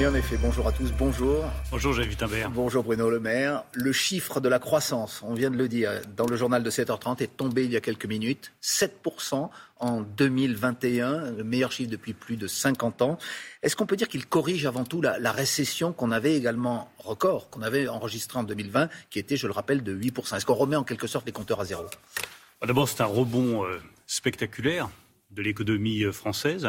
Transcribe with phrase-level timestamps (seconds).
[0.00, 1.44] Et en effet, bonjour à tous, bonjour.
[1.70, 2.50] Bonjour Jean Wittenberg.
[2.54, 3.64] Bonjour Bruno Le Maire.
[3.74, 7.22] Le chiffre de la croissance, on vient de le dire dans le journal de 7h30,
[7.22, 8.50] est tombé il y a quelques minutes.
[8.62, 13.18] 7% en 2021, le meilleur chiffre depuis plus de 50 ans.
[13.62, 17.60] Est-ce qu'on peut dire qu'il corrige avant tout la, récession qu'on avait également, record, qu'on
[17.60, 20.84] avait enregistré en 2020, qui était, je le rappelle, de 8% Est-ce qu'on remet en
[20.84, 21.84] quelque sorte les compteurs à zéro?
[22.66, 24.88] D'abord, c'est un rebond euh, spectaculaire
[25.30, 26.66] de l'économie euh, française.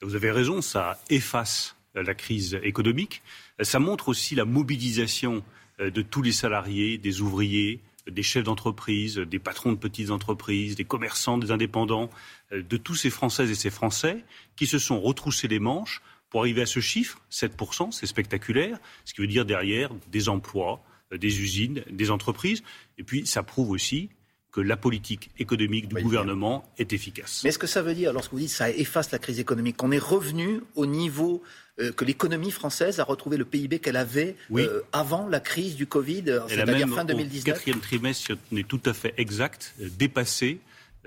[0.00, 3.22] Vous avez raison, ça efface la crise économique.
[3.60, 5.42] Ça montre aussi la mobilisation
[5.80, 10.74] euh, de tous les salariés, des ouvriers, des chefs d'entreprise, des patrons de petites entreprises,
[10.74, 12.10] des commerçants, des indépendants,
[12.52, 14.24] euh, de tous ces Françaises et ces Français
[14.56, 19.12] qui se sont retroussés les manches pour arriver à ce chiffre, 7%, c'est spectaculaire, ce
[19.12, 20.82] qui veut dire derrière des emplois,
[21.12, 22.62] euh, des usines, des entreprises.
[22.98, 24.08] Et puis ça prouve aussi
[24.50, 27.40] que la politique économique du gouvernement est efficace.
[27.42, 29.92] Mais est-ce que ça veut dire, lorsque vous dites ça efface la crise économique, qu'on
[29.92, 31.42] est revenu au niveau
[31.80, 35.86] euh, que l'économie française a retrouvé le PIB qu'elle avait euh, avant la crise du
[35.86, 40.60] Covid, c'est-à-dire fin 2019 Au quatrième trimestre, on est tout à fait exact, euh, dépassé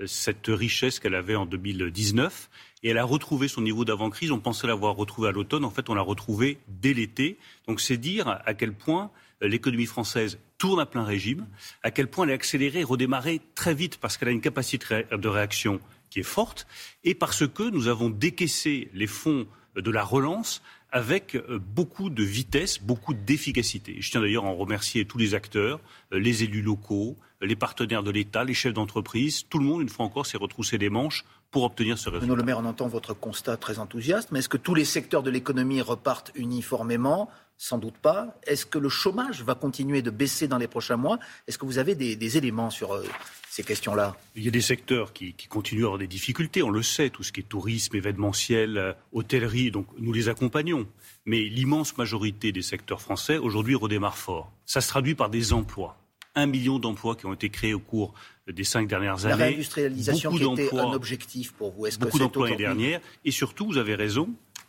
[0.06, 2.50] cette richesse qu'elle avait en 2019
[2.82, 4.32] et elle a retrouvé son niveau d'avant-crise.
[4.32, 5.64] On pensait l'avoir retrouvé à l'automne.
[5.64, 7.38] En fait, on l'a retrouvé dès l'été.
[7.66, 11.46] Donc, c'est dire à quel point l'économie française tourne à plein régime,
[11.82, 15.04] à quel point elle est accélérée et redémarrée très vite parce qu'elle a une capacité
[15.10, 16.66] de réaction qui est forte
[17.04, 19.46] et parce que nous avons décaissé les fonds
[19.76, 23.96] de la relance avec euh, beaucoup de vitesse, beaucoup d'efficacité.
[24.00, 25.80] Je tiens d'ailleurs à en remercier tous les acteurs,
[26.12, 29.44] euh, les élus locaux, les partenaires de l'État, les chefs d'entreprise.
[29.48, 32.26] Tout le monde, une fois encore, s'est retroussé les manches pour obtenir ce résultat.
[32.26, 35.22] Bruno Le Maire, on entend votre constat très enthousiaste, mais est-ce que tous les secteurs
[35.22, 37.30] de l'économie repartent uniformément?
[37.58, 38.38] Sans doute pas.
[38.46, 41.18] Est-ce que le chômage va continuer de baisser dans les prochains mois?
[41.46, 43.04] Est-ce que vous avez des, éléments sur euh,
[43.48, 44.16] ces questions-là?
[44.34, 47.22] Il y a des secteurs qui, continuent à avoir des difficultés, on le sait, tout
[47.22, 50.86] ce qui est tourisme, événementiel, euh, hôtellerie, donc nous les accompagnons.
[51.24, 54.52] Mais l'immense majorité des secteurs français aujourd'hui redémarrent fort.
[54.66, 55.96] Ça se traduit par des emplois.
[56.34, 58.12] Un million d'emplois qui ont été créés au cours
[58.46, 59.38] des cinq dernières années.
[59.38, 61.86] La réindustrialisation qui était un objectif pour vous.
[61.86, 63.00] Est-ce beaucoup d'emplois l'année dernière.
[63.24, 64.28] Et surtout, vous avez raison,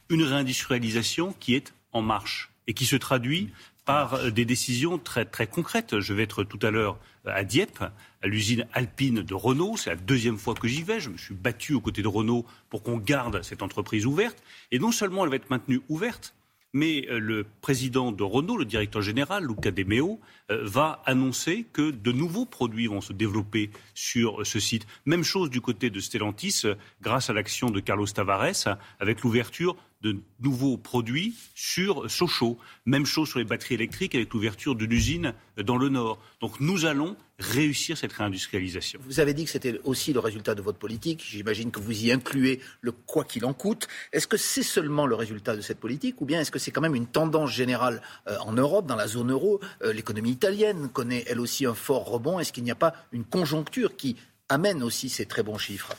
[0.10, 3.50] une réindustrialisation qui est en marche et qui se traduit
[3.88, 6.00] par euh, des décisions très, très concrètes.
[6.00, 9.78] Je vais être tout à l'heure euh, à Dieppe, à l'usine alpine de Renault.
[9.78, 11.00] C'est la deuxième fois que j'y vais.
[11.00, 14.44] Je me suis battu aux côtés de Renault pour qu'on garde cette entreprise ouverte.
[14.72, 16.36] Et non seulement elle va être maintenue ouverte,
[16.74, 21.92] mais euh, le président de Renault, le directeur général, Luca De Meo, va annoncer que
[21.92, 24.88] de nouveaux produits vont se développer sur ce site.
[25.06, 26.64] Même chose du côté de Stellantis,
[27.02, 32.58] grâce à l'action de Carlos Tavares, avec l'ouverture de nouveaux produits sur Sochaux.
[32.86, 36.20] Même chose sur les batteries électriques avec l'ouverture d'une usine dans le Nord.
[36.40, 39.00] Donc nous allons réussir cette réindustrialisation.
[39.04, 41.24] Vous avez dit que c'était aussi le résultat de votre politique.
[41.28, 43.88] J'imagine que vous y incluez le quoi qu'il en coûte.
[44.12, 46.82] Est-ce que c'est seulement le résultat de cette politique ou bien est-ce que c'est quand
[46.82, 49.60] même une tendance générale euh, en Europe, dans la zone euro?
[49.84, 52.40] Euh, L'économie italienne connaît elle aussi un fort rebond.
[52.40, 54.16] Est-ce qu'il n'y a pas une conjoncture qui
[54.50, 55.94] amène aussi ces très bons chiffres?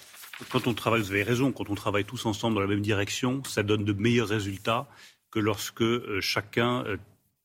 [0.50, 3.43] Quand on travaille, vous avez raison, quand on travaille tous ensemble dans la même direction,
[3.44, 4.88] ça donne de meilleurs résultats
[5.31, 6.97] que lorsque euh, chacun euh,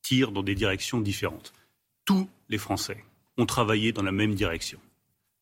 [0.02, 1.54] tire dans des directions différentes.
[2.06, 3.04] Tous les Français
[3.38, 4.80] ont travaillé dans la même direction.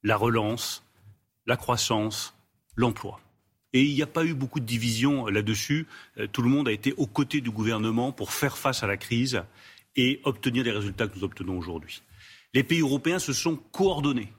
[0.03, 0.83] La relance,
[1.45, 2.35] la croissance,
[2.75, 3.19] l'emploi.
[3.73, 5.87] Et il n'y a pas eu beaucoup de divisions euh, là-dessus.
[6.31, 9.43] Tout le monde a été aux côtés du gouvernement pour faire face à la crise
[9.95, 12.01] et obtenir les résultats que nous obtenons aujourd'hui.
[12.53, 14.31] Les pays européens se sont coordonnés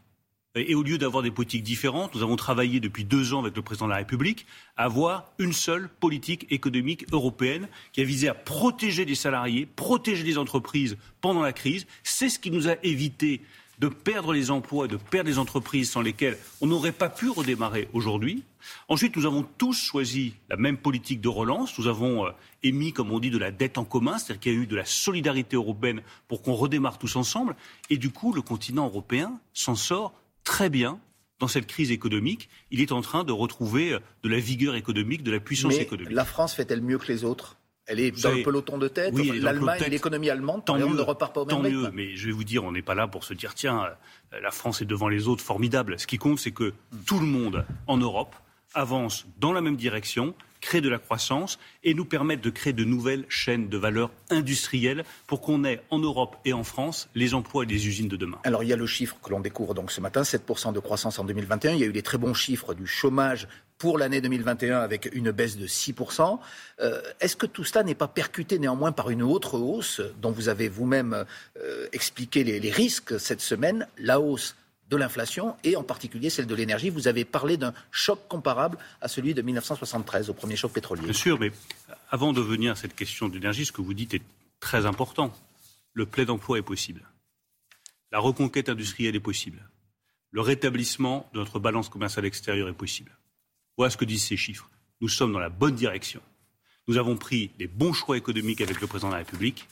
[0.54, 3.62] et au lieu d'avoir des politiques différentes, nous avons travaillé depuis deux ans avec le
[3.62, 4.46] président de la République
[4.76, 10.24] à avoir une seule politique économique européenne qui a visé à protéger les salariés, protéger
[10.24, 11.86] les entreprises pendant la crise.
[12.02, 13.40] C'est ce qui nous a évité
[13.78, 17.88] de perdre les emplois de perdre les entreprises sans lesquelles on n'aurait pas pu redémarrer
[17.92, 18.44] aujourd'hui.
[18.88, 21.76] Ensuite, nous avons tous choisi la même politique de relance.
[21.78, 22.30] Nous avons euh,
[22.62, 24.76] émis, comme on dit, de la dette en commun, c'est-à-dire qu'il y a eu de
[24.76, 27.56] la solidarité européenne pour qu'on redémarre tous ensemble.
[27.90, 30.14] Et du coup, le continent européen s'en sort
[30.44, 31.00] très bien
[31.38, 32.48] dans cette crise économique.
[32.70, 35.82] Il est en train de retrouver euh, de la vigueur économique, de la puissance Mais
[35.82, 36.12] économique.
[36.12, 37.56] La France fait-elle mieux que les autres?
[37.86, 39.12] Elle est dans le peloton de tête.
[39.12, 42.26] Oui, L'Allemagne, l'économie allemande, tant mieux, ne repart pas au même Tant mieux, mais je
[42.26, 43.84] vais vous dire, on n'est pas là pour se dire tiens,
[44.32, 45.98] euh, la France est devant les autres, formidable.
[45.98, 46.74] Ce qui compte, c'est que
[47.06, 48.36] tout le monde en Europe
[48.74, 52.84] avance dans la même direction, crée de la croissance et nous permettent de créer de
[52.84, 57.64] nouvelles chaînes de valeur industrielles pour qu'on ait en Europe et en France les emplois
[57.64, 58.38] et les usines de demain.
[58.44, 61.18] Alors il y a le chiffre que l'on découvre donc ce matin, 7% de croissance
[61.18, 61.72] en 2021.
[61.72, 65.32] Il y a eu des très bons chiffres du chômage pour l'année 2021 avec une
[65.32, 66.38] baisse de 6%.
[66.80, 70.48] Euh, est-ce que tout cela n'est pas percuté néanmoins par une autre hausse dont vous
[70.48, 71.24] avez vous-même
[71.58, 74.54] euh, expliqué les risques cette semaine, la hausse
[74.92, 76.90] de l'inflation et en particulier celle de l'énergie.
[76.90, 81.02] Vous avez parlé d'un choc comparable à celui de 1973, au premier choc pétrolier.
[81.02, 81.50] Bien sûr, mais
[82.10, 84.22] avant de venir à cette question d'énergie, ce que vous dites est
[84.60, 85.32] très important.
[85.94, 87.02] Le plein d'emploi est possible.
[88.12, 89.66] La reconquête industrielle est possible.
[90.30, 93.16] Le rétablissement de notre balance commerciale extérieure est possible.
[93.78, 94.68] Voilà ce que disent ces chiffres.
[95.00, 96.20] Nous sommes dans la bonne direction.
[96.86, 99.66] Nous avons pris les bons choix économiques avec le président de la République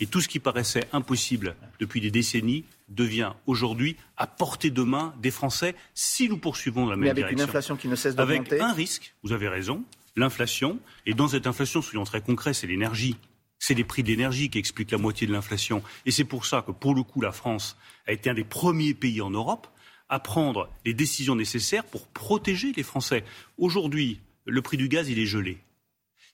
[0.00, 5.14] et tout ce qui paraissait impossible depuis des décennies devient aujourd'hui à portée de main
[5.20, 7.24] des Français si nous poursuivons la même direction.
[7.24, 8.60] avec une inflation qui ne cesse d'augmenter.
[8.60, 9.84] Avec un risque, vous avez raison,
[10.16, 10.78] l'inflation.
[11.06, 13.16] Et dans cette inflation, soyons très concrets, c'est l'énergie.
[13.58, 15.82] C'est les prix de l'énergie qui expliquent la moitié de l'inflation.
[16.04, 17.76] Et c'est pour ça que, pour le coup, la France
[18.06, 19.66] a été un des premiers pays en Europe
[20.08, 23.24] à prendre les décisions nécessaires pour protéger les Français.
[23.58, 25.58] Aujourd'hui, le prix du gaz, il est gelé.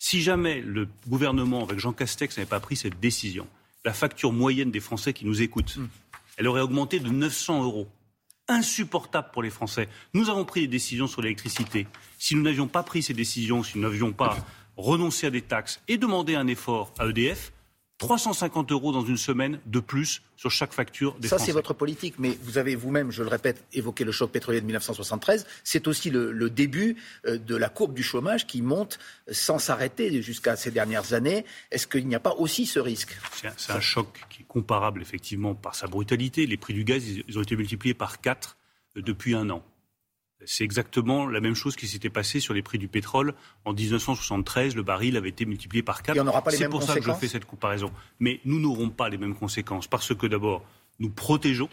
[0.05, 3.47] Si jamais le gouvernement, avec Jean Castex, n'avait pas pris cette décision,
[3.85, 5.89] la facture moyenne des Français qui nous écoutent, mm.
[6.39, 7.89] elle aurait augmenté de 900 euros.
[8.49, 9.89] Insupportable pour les Français.
[10.13, 11.87] Nous avons pris des décisions sur l'électricité.
[12.19, 14.45] Si nous n'avions pas pris ces décisions, si nous n'avions pas
[14.77, 17.53] renoncé à des taxes et demandé un effort à EDF,
[18.03, 22.15] 350 euros dans une semaine de plus sur chaque facture des Ça, c'est votre politique,
[22.19, 25.47] mais vous avez vous-même, je le répète, évoqué le choc pétrolier de 1973.
[25.63, 26.97] C'est aussi le, début
[27.27, 28.99] euh, de la courbe du chômage qui monte
[29.31, 31.45] sans s'arrêter jusqu'à ces dernières années.
[31.71, 33.17] Est-ce qu'il n'y a pas aussi ce risque?
[33.57, 36.47] C'est un, choc qui est comparable, effectivement, par sa brutalité.
[36.47, 38.57] Les prix du gaz, ils ont été multipliés par 4
[38.97, 39.63] euh, depuis un an.
[40.45, 43.35] C'est exactement la même chose qui s'était passé sur les prix du pétrole.
[43.65, 46.17] En 1973, le baril avait été multiplié par 4.
[46.51, 47.93] C'est pour ça que je fais cette comparaison.
[48.21, 50.65] Mais nous n'aurons pas les mêmes conséquences parce que d'abord,
[50.99, 51.69] nous protégeons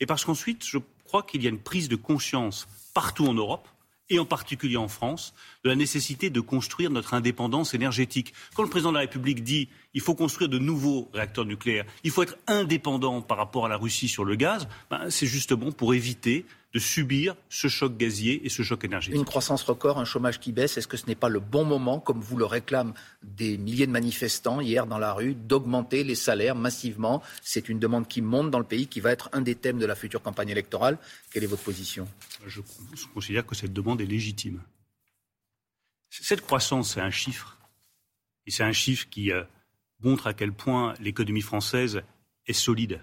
[0.00, 3.68] et parce qu'ensuite, je crois qu'il y a une prise de conscience partout en Europe
[4.10, 5.34] et en particulier en France,
[5.64, 8.34] de la nécessité de construire notre indépendance énergétique.
[8.56, 12.10] Quand le président de la République dit il faut construire de nouveaux réacteurs nucléaires, il
[12.10, 15.94] faut être indépendant par rapport à la Russie sur le gaz, ben, c'est justement pour
[15.94, 19.18] éviter de subir ce choc gazier et ce choc énergétique.
[19.18, 21.98] Une croissance record, un chômage qui baisse, est-ce que ce n'est pas le bon moment,
[21.98, 26.54] comme vous le réclament des milliers de manifestants hier dans la rue, d'augmenter les salaires
[26.54, 27.22] massivement?
[27.42, 29.86] C'est une demande qui monte dans le pays, qui va être un des thèmes de
[29.86, 30.98] la future campagne électorale.
[31.32, 32.06] Quelle est votre position?
[32.46, 32.60] Je
[33.14, 34.62] considère que cette demande est légitime.
[36.08, 37.58] Cette croissance, c'est un chiffre.
[38.46, 39.42] Et c'est un chiffre qui euh,
[40.00, 42.02] montre à quel point l'économie française
[42.46, 43.00] est solide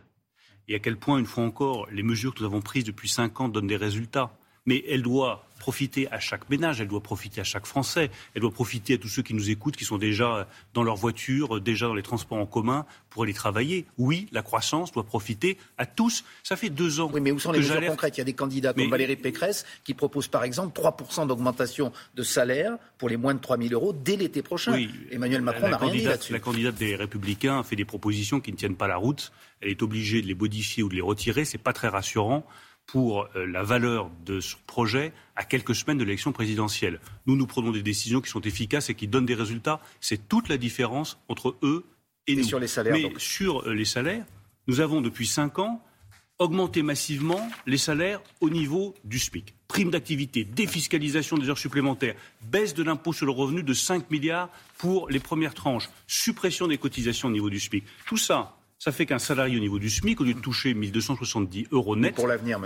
[0.68, 3.40] et à quel point, une fois encore, les mesures que nous avons prises depuis cinq
[3.40, 4.38] ans donnent des résultats.
[4.68, 8.52] Mais elle doit profiter à chaque ménage, elle doit profiter à chaque Français, elle doit
[8.52, 11.96] profiter à tous ceux qui nous écoutent, qui sont déjà dans leur voiture, déjà dans
[11.96, 13.86] les transports en commun pour aller travailler.
[13.98, 16.24] Oui, la croissance doit profiter à tous.
[16.44, 17.10] Ça fait deux ans.
[17.12, 18.18] Oui, mais où sont les mesures concrètes?
[18.18, 22.24] Il y a des candidats comme Valérie Pécresse qui proposent par exemple 3% d'augmentation de
[22.24, 24.74] salaire pour les moins de 3 000 euros dès l'été prochain.
[24.74, 26.34] Oui, Emmanuel Macron n'a rien dit là-dessus.
[26.34, 29.32] La candidate des Républicains a fait des propositions qui ne tiennent pas la route.
[29.62, 31.46] Elle est obligée de les modifier ou de les retirer.
[31.46, 32.46] C'est pas très rassurant
[32.88, 37.00] pour euh, la valeur de ce projet à quelques semaines de l'élection présidentielle.
[37.28, 39.82] Nous, nous prenons des décisions qui sont efficaces et qui donnent des résultats.
[40.00, 41.86] C'est toute la différence entre eux
[42.28, 42.44] et, nous.
[42.44, 44.26] sur les salaires Mais sur euh, les salaires,
[44.68, 45.84] nous avons depuis cinq ans
[46.40, 49.54] augmenté massivement les salaires au niveau du SMIC.
[49.68, 54.50] Prime d'activité, défiscalisation des heures supplémentaires, baisse de l'impôt sur le revenu de 5 milliards
[54.78, 57.84] pour les premières tranches, suppression des cotisations au niveau du SMIC.
[58.06, 61.68] Tout ça, ça fait qu'un salarié au niveau du SMIC, au lieu de toucher 1270
[61.72, 62.20] euros net,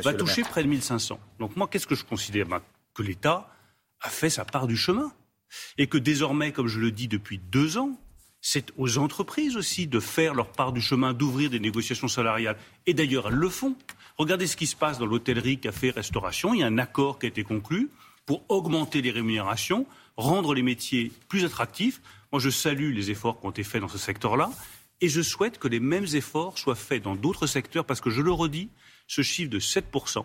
[0.03, 1.19] va toucher près de 1500.
[1.39, 2.47] Donc moi, qu'est-ce que je considère?
[2.47, 2.61] Ben,
[2.93, 3.49] Que l'État
[4.01, 5.11] a fait sa part du chemin.
[5.77, 7.99] Et que désormais, comme je le dis depuis deux ans,
[8.41, 12.57] c'est aux entreprises aussi de faire leur part du chemin, d'ouvrir des négociations salariales.
[12.85, 13.75] Et d'ailleurs, elles le font.
[14.17, 16.53] Regardez ce qui se passe dans l'hôtellerie, café, restauration.
[16.53, 17.89] Il y a un accord qui a été conclu
[18.25, 19.85] pour augmenter les rémunérations,
[20.17, 22.01] rendre les métiers plus attractifs.
[22.31, 24.49] Moi, je salue les efforts qui ont été faits dans ce secteur-là.
[25.01, 28.21] Et je souhaite que les mêmes efforts soient faits dans d'autres secteurs parce que, je
[28.21, 28.69] le redis,
[29.07, 30.23] ce chiffre de 7%,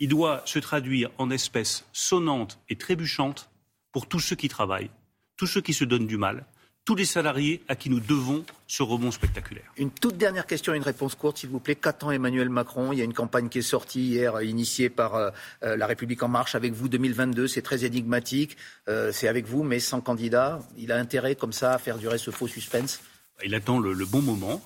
[0.00, 3.50] il doit se traduire en espèces sonnantes et trébuchantes
[3.90, 4.90] pour tous ceux qui travaillent,
[5.36, 6.44] tous ceux qui se donnent du mal,
[6.84, 9.72] tous les salariés à qui nous devons ce rebond spectaculaire.
[9.76, 11.76] Une toute dernière question, une réponse courte, s'il vous plaît.
[11.76, 12.92] Qu'attend Emmanuel Macron?
[12.92, 15.30] Il y a une campagne qui est sortie hier, initiée par euh,
[15.62, 17.46] euh, La République En Marche, avec vous 2022.
[17.46, 18.56] C'est très énigmatique.
[18.88, 20.58] Euh, c'est avec vous, mais sans candidat.
[20.76, 23.00] Il a intérêt, comme ça, à faire durer ce faux suspense
[23.44, 24.62] il attend le, bon moment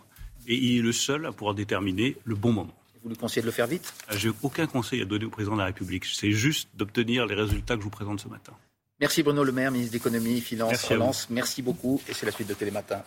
[0.47, 2.75] et il est le seul à pouvoir déterminer le bon moment.
[3.03, 3.93] Vous lui conseillez de le faire vite?
[4.11, 6.05] Euh, Je n'ai aucun conseil à donner au président de la République.
[6.05, 8.53] C'est juste d'obtenir les résultats que je vous présente ce matin.
[8.99, 11.29] Merci Bruno Le Maire, ministre d'économie, Finances, Relance.
[11.31, 13.03] Merci beaucoup et c'est la suite de Télématin.